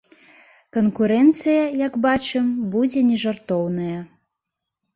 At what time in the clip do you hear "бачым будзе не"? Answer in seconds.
2.07-3.21